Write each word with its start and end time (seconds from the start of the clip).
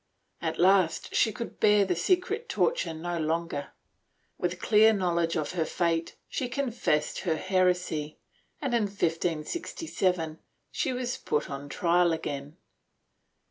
At 0.41 0.57
last 0.57 1.13
she 1.13 1.31
could 1.31 1.59
bear 1.59 1.85
the 1.85 1.95
secret 1.95 2.49
torture 2.49 2.95
no 2.95 3.19
longer; 3.19 3.67
with 4.35 4.59
clear 4.59 4.93
knowledge 4.93 5.35
of 5.37 5.51
her 5.51 5.63
fate, 5.63 6.15
she 6.27 6.49
con 6.49 6.71
fessed 6.71 7.19
her 7.19 7.35
heresy 7.35 8.17
and, 8.59 8.73
in 8.73 8.85
1567, 8.85 10.39
she 10.71 10.91
was 10.91 11.17
put 11.17 11.51
on 11.51 11.69
trial 11.69 12.13
again. 12.13 12.57